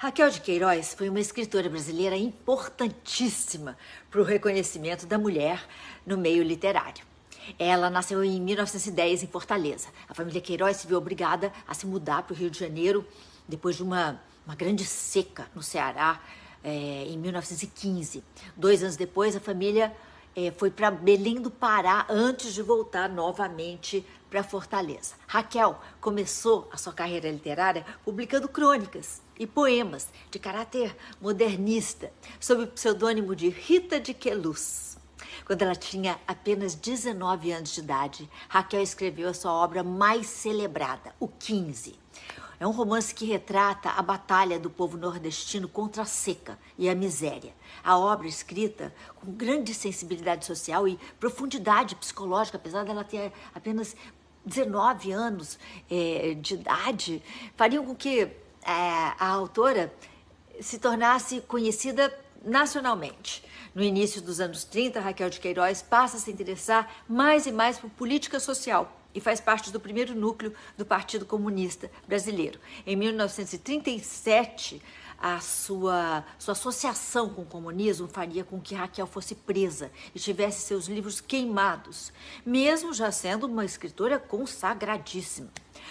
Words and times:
Raquel 0.00 0.30
de 0.30 0.40
Queiroz 0.40 0.94
foi 0.94 1.08
uma 1.08 1.18
escritora 1.18 1.68
brasileira 1.68 2.16
importantíssima 2.16 3.76
para 4.08 4.20
o 4.20 4.24
reconhecimento 4.24 5.06
da 5.06 5.18
mulher 5.18 5.60
no 6.06 6.16
meio 6.16 6.44
literário. 6.44 7.04
Ela 7.58 7.90
nasceu 7.90 8.22
em 8.22 8.40
1910 8.40 9.24
em 9.24 9.26
Fortaleza. 9.26 9.88
A 10.08 10.14
família 10.14 10.40
Queiroz 10.40 10.76
se 10.76 10.86
viu 10.86 10.98
obrigada 10.98 11.52
a 11.66 11.74
se 11.74 11.84
mudar 11.84 12.22
para 12.22 12.32
o 12.32 12.36
Rio 12.36 12.48
de 12.48 12.60
Janeiro 12.60 13.04
depois 13.48 13.74
de 13.74 13.82
uma, 13.82 14.22
uma 14.46 14.54
grande 14.54 14.84
seca 14.84 15.48
no 15.52 15.64
Ceará 15.64 16.20
é, 16.62 17.04
em 17.08 17.18
1915. 17.18 18.22
Dois 18.56 18.84
anos 18.84 18.94
depois, 18.94 19.34
a 19.34 19.40
família 19.40 19.92
é, 20.34 20.50
foi 20.50 20.70
para 20.70 20.90
Belém 20.90 21.40
do 21.40 21.50
Pará 21.50 22.06
antes 22.08 22.52
de 22.54 22.62
voltar 22.62 23.08
novamente 23.08 24.04
para 24.30 24.42
Fortaleza. 24.42 25.14
Raquel 25.26 25.80
começou 26.00 26.68
a 26.72 26.76
sua 26.76 26.92
carreira 26.92 27.30
literária 27.30 27.84
publicando 28.04 28.48
crônicas 28.48 29.22
e 29.38 29.46
poemas 29.46 30.08
de 30.30 30.38
caráter 30.38 30.96
modernista, 31.20 32.12
sob 32.38 32.64
o 32.64 32.66
pseudônimo 32.66 33.34
de 33.34 33.48
Rita 33.48 33.98
de 33.98 34.12
Queluz. 34.12 34.98
Quando 35.44 35.62
ela 35.62 35.74
tinha 35.74 36.18
apenas 36.26 36.74
19 36.74 37.52
anos 37.52 37.72
de 37.72 37.80
idade, 37.80 38.30
Raquel 38.48 38.82
escreveu 38.82 39.28
a 39.28 39.34
sua 39.34 39.52
obra 39.52 39.82
mais 39.82 40.26
celebrada, 40.26 41.14
O 41.18 41.26
15. 41.26 41.98
É 42.60 42.66
um 42.66 42.72
romance 42.72 43.14
que 43.14 43.24
retrata 43.24 43.90
a 43.90 44.02
batalha 44.02 44.58
do 44.58 44.68
povo 44.68 44.96
nordestino 44.96 45.68
contra 45.68 46.02
a 46.02 46.06
seca 46.06 46.58
e 46.76 46.88
a 46.88 46.94
miséria. 46.94 47.54
A 47.84 47.96
obra 47.96 48.26
escrita 48.26 48.92
com 49.16 49.30
grande 49.30 49.72
sensibilidade 49.72 50.44
social 50.44 50.88
e 50.88 50.98
profundidade 51.20 51.94
psicológica, 51.94 52.56
apesar 52.56 52.84
dela 52.84 53.04
ter 53.04 53.32
apenas 53.54 53.94
19 54.44 55.12
anos 55.12 55.56
é, 55.88 56.34
de 56.34 56.54
idade, 56.54 57.22
fariam 57.56 57.84
com 57.84 57.94
que 57.94 58.22
é, 58.22 58.32
a 58.66 59.28
autora 59.28 59.92
se 60.60 60.80
tornasse 60.80 61.40
conhecida 61.42 62.12
nacionalmente. 62.44 63.44
No 63.72 63.84
início 63.84 64.20
dos 64.20 64.40
anos 64.40 64.64
30, 64.64 64.98
Raquel 64.98 65.30
de 65.30 65.38
Queiroz 65.38 65.80
passa 65.82 66.16
a 66.16 66.20
se 66.20 66.32
interessar 66.32 67.04
mais 67.08 67.46
e 67.46 67.52
mais 67.52 67.78
por 67.78 67.88
política 67.90 68.40
social 68.40 68.97
e 69.14 69.20
faz 69.20 69.40
parte 69.40 69.70
do 69.72 69.80
primeiro 69.80 70.14
núcleo 70.14 70.52
do 70.76 70.84
Partido 70.84 71.24
Comunista 71.24 71.90
Brasileiro. 72.06 72.58
Em 72.86 72.96
1937, 72.96 74.82
a 75.20 75.40
sua, 75.40 76.24
sua 76.38 76.52
associação 76.52 77.28
com 77.28 77.42
o 77.42 77.46
comunismo 77.46 78.06
faria 78.06 78.44
com 78.44 78.60
que 78.60 78.74
Raquel 78.74 79.06
fosse 79.06 79.34
presa 79.34 79.90
e 80.14 80.18
tivesse 80.18 80.60
seus 80.60 80.86
livros 80.86 81.20
queimados, 81.20 82.12
mesmo 82.46 82.94
já 82.94 83.10
sendo 83.10 83.46
uma 83.46 83.64
escritora 83.64 84.18
consagradíssima. 84.18 85.48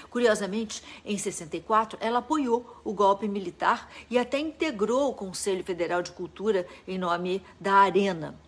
Curiosamente, 0.10 0.82
em 1.04 1.18
64, 1.18 1.98
ela 2.02 2.20
apoiou 2.20 2.82
o 2.86 2.94
golpe 2.94 3.28
militar 3.28 3.92
e 4.10 4.18
até 4.18 4.40
integrou 4.40 5.10
o 5.10 5.14
Conselho 5.14 5.64
Federal 5.64 6.02
de 6.02 6.12
Cultura 6.12 6.66
em 6.88 6.98
nome 6.98 7.44
da 7.60 7.74
Arena, 7.74 8.40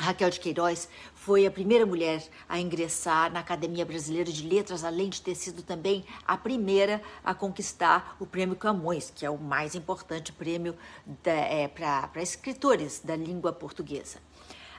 Raquel 0.00 0.30
de 0.30 0.40
Queiroz 0.40 0.88
foi 1.14 1.44
a 1.44 1.50
primeira 1.50 1.84
mulher 1.84 2.26
a 2.48 2.58
ingressar 2.58 3.30
na 3.30 3.40
Academia 3.40 3.84
Brasileira 3.84 4.32
de 4.32 4.48
Letras, 4.48 4.82
além 4.82 5.10
de 5.10 5.20
ter 5.20 5.34
sido 5.34 5.62
também 5.62 6.06
a 6.26 6.38
primeira 6.38 7.02
a 7.22 7.34
conquistar 7.34 8.16
o 8.18 8.24
Prêmio 8.24 8.56
Camões, 8.56 9.12
que 9.14 9.26
é 9.26 9.30
o 9.30 9.36
mais 9.36 9.74
importante 9.74 10.32
prêmio 10.32 10.74
é, 11.22 11.68
para 11.68 12.22
escritores 12.22 13.02
da 13.04 13.14
língua 13.14 13.52
portuguesa. 13.52 14.18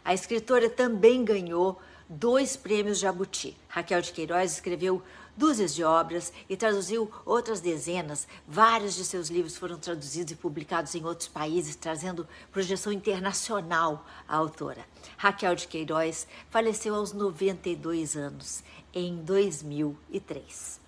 A 0.03 0.13
escritora 0.13 0.69
também 0.69 1.23
ganhou 1.23 1.79
dois 2.09 2.57
prêmios 2.57 2.99
Jabuti. 2.99 3.55
Raquel 3.67 4.01
de 4.01 4.11
Queiroz 4.11 4.53
escreveu 4.53 5.01
dúzias 5.37 5.73
de 5.73 5.83
obras 5.83 6.33
e 6.49 6.57
traduziu 6.57 7.09
outras 7.25 7.61
dezenas. 7.61 8.27
Vários 8.47 8.95
de 8.95 9.05
seus 9.05 9.29
livros 9.29 9.55
foram 9.55 9.77
traduzidos 9.77 10.33
e 10.33 10.35
publicados 10.35 10.95
em 10.95 11.05
outros 11.05 11.29
países, 11.29 11.75
trazendo 11.75 12.27
projeção 12.51 12.91
internacional 12.91 14.05
à 14.27 14.35
autora. 14.35 14.85
Raquel 15.17 15.55
de 15.55 15.67
Queiroz 15.67 16.27
faleceu 16.49 16.95
aos 16.95 17.13
92 17.13 18.17
anos, 18.17 18.63
em 18.93 19.15
2003. 19.23 20.80